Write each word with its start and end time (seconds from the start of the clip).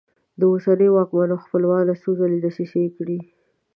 د 0.39 0.41
اوسني 0.51 0.87
واکمن 0.91 1.29
خپلوانو 1.45 1.93
څو 2.01 2.09
ځله 2.19 2.37
دسیسې 2.45 2.83
کړي. 2.97 3.19